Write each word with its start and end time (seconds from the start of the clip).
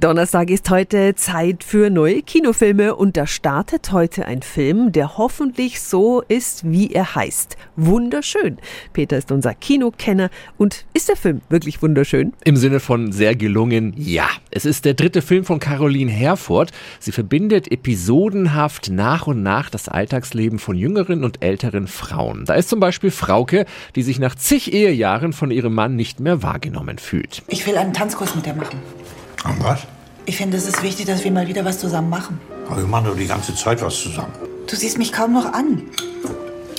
Donnerstag 0.00 0.50
ist 0.50 0.68
heute 0.68 1.14
Zeit 1.14 1.64
für 1.64 1.88
neue 1.88 2.20
Kinofilme 2.20 2.94
und 2.94 3.16
da 3.16 3.26
startet 3.26 3.90
heute 3.90 4.26
ein 4.26 4.42
Film, 4.42 4.92
der 4.92 5.16
hoffentlich 5.16 5.80
so 5.80 6.20
ist, 6.28 6.70
wie 6.70 6.92
er 6.92 7.14
heißt. 7.14 7.56
Wunderschön. 7.74 8.58
Peter 8.92 9.16
ist 9.16 9.32
unser 9.32 9.54
Kinokenner 9.54 10.28
und 10.58 10.84
ist 10.92 11.08
der 11.08 11.16
Film 11.16 11.40
wirklich 11.48 11.80
wunderschön? 11.80 12.34
Im 12.44 12.58
Sinne 12.58 12.80
von 12.80 13.12
sehr 13.12 13.34
gelungen, 13.34 13.94
ja. 13.96 14.28
Es 14.50 14.66
ist 14.66 14.84
der 14.84 14.92
dritte 14.92 15.22
Film 15.22 15.44
von 15.44 15.58
Caroline 15.58 16.12
Herford. 16.12 16.70
Sie 17.00 17.10
verbindet 17.10 17.72
episodenhaft 17.72 18.90
nach 18.90 19.26
und 19.26 19.42
nach 19.42 19.70
das 19.70 19.88
Alltagsleben 19.88 20.58
von 20.58 20.76
jüngeren 20.76 21.24
und 21.24 21.42
älteren 21.42 21.86
Frauen. 21.86 22.44
Da 22.44 22.54
ist 22.54 22.68
zum 22.68 22.78
Beispiel 22.78 23.10
Frauke, 23.10 23.64
die 23.96 24.02
sich 24.02 24.18
nach 24.18 24.34
zig 24.34 24.70
Ehejahren 24.70 25.32
von 25.32 25.50
ihrem 25.50 25.74
Mann 25.74 25.96
nicht 25.96 26.20
mehr 26.20 26.42
wahrgenommen 26.42 26.98
fühlt. 26.98 27.42
Ich 27.48 27.66
will 27.66 27.78
einen 27.78 27.94
Tanzkurs 27.94 28.34
mit 28.34 28.44
dir 28.44 28.54
machen. 28.54 28.78
Und 29.44 29.62
was? 29.62 29.80
Ich 30.26 30.36
finde, 30.36 30.56
es 30.56 30.66
ist 30.66 30.82
wichtig, 30.82 31.06
dass 31.06 31.24
wir 31.24 31.30
mal 31.30 31.46
wieder 31.46 31.64
was 31.64 31.78
zusammen 31.78 32.10
machen. 32.10 32.40
Aber 32.66 32.78
wir 32.78 32.86
machen 32.86 33.06
doch 33.06 33.16
die 33.16 33.26
ganze 33.26 33.54
Zeit 33.54 33.80
was 33.80 33.98
zusammen. 34.00 34.32
Du 34.66 34.76
siehst 34.76 34.98
mich 34.98 35.12
kaum 35.12 35.32
noch 35.32 35.52
an. 35.52 35.82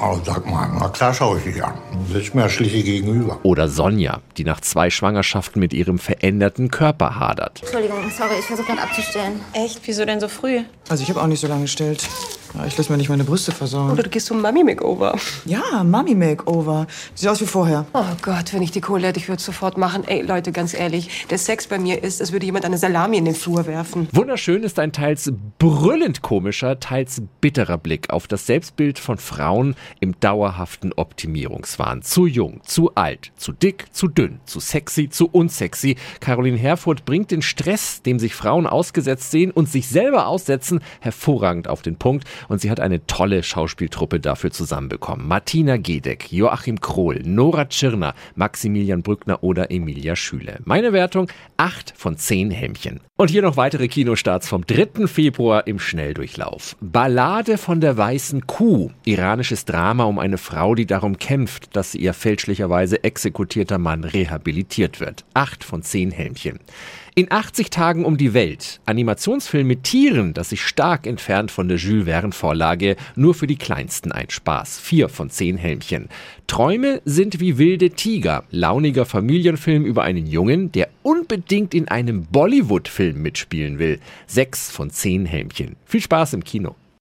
Oh, 0.00 0.18
sag 0.24 0.46
mal, 0.46 0.68
na 0.80 0.88
klar 0.88 1.12
schaue 1.12 1.38
ich 1.38 1.44
dich 1.44 1.62
an. 1.62 1.74
Du 2.08 2.14
sitzt 2.14 2.34
mir 2.34 2.42
ja 2.42 2.48
schließlich 2.48 2.84
gegenüber. 2.84 3.38
Oder 3.42 3.68
Sonja, 3.68 4.20
die 4.36 4.44
nach 4.44 4.60
zwei 4.60 4.90
Schwangerschaften 4.90 5.60
mit 5.60 5.72
ihrem 5.72 5.98
veränderten 5.98 6.70
Körper 6.70 7.20
hadert. 7.20 7.60
Entschuldigung, 7.62 7.98
sorry, 8.16 8.34
ich 8.38 8.44
versuche 8.46 8.66
gerade 8.66 8.82
abzustellen. 8.82 9.40
Echt? 9.52 9.80
Wieso 9.84 10.04
denn 10.04 10.20
so 10.20 10.28
früh? 10.28 10.60
Also 10.88 11.02
ich 11.02 11.10
habe 11.10 11.20
auch 11.20 11.26
nicht 11.26 11.40
so 11.40 11.46
lange 11.46 11.62
gestellt. 11.62 12.08
Ja, 12.54 12.66
ich 12.66 12.76
lasse 12.76 12.92
mir 12.92 12.98
nicht 12.98 13.08
meine 13.08 13.24
Brüste 13.24 13.50
versauen. 13.50 13.90
Oder 13.90 14.02
du 14.02 14.10
gehst 14.10 14.26
zum 14.26 14.42
Mami-Makeover. 14.42 15.18
Ja, 15.46 15.82
Mami 15.84 16.14
Makeover. 16.14 16.86
Sieht 17.14 17.28
aus 17.28 17.40
wie 17.40 17.46
vorher. 17.46 17.86
Oh 17.94 18.04
Gott, 18.20 18.52
wenn 18.52 18.62
ich 18.62 18.70
die 18.70 18.82
Kohle 18.82 19.06
hätte, 19.06 19.18
ich 19.18 19.28
würde 19.28 19.38
es 19.38 19.44
sofort 19.44 19.78
machen. 19.78 20.06
Ey, 20.06 20.20
Leute, 20.20 20.52
ganz 20.52 20.74
ehrlich, 20.74 21.26
der 21.30 21.38
Sex 21.38 21.66
bei 21.66 21.78
mir 21.78 22.02
ist, 22.02 22.20
als 22.20 22.32
würde 22.32 22.44
jemand 22.44 22.66
eine 22.66 22.76
Salami 22.76 23.16
in 23.16 23.24
den 23.24 23.34
Flur 23.34 23.66
werfen. 23.66 24.06
Wunderschön 24.12 24.62
ist 24.64 24.78
ein 24.78 24.92
teils 24.92 25.32
brüllend 25.58 26.20
komischer, 26.20 26.78
teils 26.78 27.22
bitterer 27.40 27.78
Blick 27.78 28.10
auf 28.10 28.26
das 28.26 28.46
Selbstbild 28.46 28.98
von 28.98 29.16
Frauen 29.16 29.74
im 30.00 30.18
dauerhaften 30.20 30.92
Optimierungswahn. 30.92 32.02
Zu 32.02 32.26
jung, 32.26 32.60
zu 32.64 32.94
alt, 32.94 33.32
zu 33.36 33.52
dick, 33.52 33.86
zu 33.92 34.08
dünn, 34.08 34.40
zu 34.44 34.60
sexy, 34.60 35.08
zu 35.08 35.26
unsexy. 35.26 35.96
Caroline 36.20 36.58
Herfurth 36.58 37.06
bringt 37.06 37.30
den 37.30 37.40
Stress, 37.40 38.02
dem 38.02 38.18
sich 38.18 38.34
Frauen 38.34 38.66
ausgesetzt 38.66 39.30
sehen 39.30 39.50
und 39.50 39.70
sich 39.70 39.88
selber 39.88 40.26
aussetzen, 40.26 40.80
hervorragend 41.00 41.66
auf 41.68 41.80
den 41.80 41.96
Punkt. 41.96 42.28
Und 42.48 42.60
sie 42.60 42.70
hat 42.70 42.80
eine 42.80 43.06
tolle 43.06 43.42
Schauspieltruppe 43.42 44.20
dafür 44.20 44.50
zusammenbekommen. 44.50 45.26
Martina 45.26 45.76
Gedeck, 45.76 46.32
Joachim 46.32 46.80
Krohl, 46.80 47.22
Nora 47.24 47.66
Tschirner, 47.66 48.14
Maximilian 48.34 49.02
Brückner 49.02 49.42
oder 49.42 49.70
Emilia 49.70 50.16
Schüle. 50.16 50.60
Meine 50.64 50.92
Wertung 50.92 51.28
8 51.56 51.94
von 51.96 52.16
10 52.16 52.50
Helmchen. 52.50 53.00
Und 53.16 53.30
hier 53.30 53.42
noch 53.42 53.56
weitere 53.56 53.88
Kinostarts 53.88 54.48
vom 54.48 54.66
3. 54.66 55.06
Februar 55.06 55.66
im 55.66 55.78
Schnelldurchlauf. 55.78 56.76
Ballade 56.80 57.56
von 57.58 57.80
der 57.80 57.96
weißen 57.96 58.46
Kuh. 58.46 58.90
Iranisches 59.04 59.64
Drama 59.64 60.04
um 60.04 60.18
eine 60.18 60.38
Frau, 60.38 60.74
die 60.74 60.86
darum 60.86 61.18
kämpft, 61.18 61.76
dass 61.76 61.94
ihr 61.94 62.14
fälschlicherweise 62.14 63.04
exekutierter 63.04 63.78
Mann 63.78 64.04
rehabilitiert 64.04 64.98
wird. 65.00 65.24
8 65.34 65.62
von 65.62 65.82
10 65.82 66.10
Helmchen. 66.10 66.58
In 67.14 67.30
80 67.30 67.68
Tagen 67.68 68.06
um 68.06 68.16
die 68.16 68.32
Welt. 68.32 68.80
Animationsfilm 68.86 69.66
mit 69.66 69.82
Tieren, 69.84 70.32
das 70.32 70.48
sich 70.48 70.62
stark 70.62 71.06
entfernt 71.06 71.50
von 71.50 71.68
der 71.68 71.76
Jules 71.76 72.06
Verne 72.06 72.32
Vorlage, 72.32 72.96
nur 73.16 73.34
für 73.34 73.46
die 73.46 73.56
Kleinsten 73.56 74.12
ein 74.12 74.30
Spaß. 74.30 74.80
4 74.80 75.10
von 75.10 75.28
10 75.28 75.58
Helmchen. 75.58 76.08
Träume 76.46 77.02
sind 77.04 77.38
wie 77.38 77.58
wilde 77.58 77.90
Tiger. 77.90 78.44
Launiger 78.50 79.04
Familienfilm 79.04 79.84
über 79.84 80.04
einen 80.04 80.26
Jungen, 80.26 80.72
der 80.72 80.88
unbedingt 81.02 81.74
in 81.74 81.86
einem 81.88 82.24
Bollywood-Film 82.24 83.20
mitspielen 83.20 83.78
will. 83.78 84.00
6 84.28 84.70
von 84.70 84.88
10 84.88 85.26
Helmchen. 85.26 85.76
Viel 85.84 86.00
Spaß 86.00 86.32
im 86.32 86.44
Kino. 86.44 86.76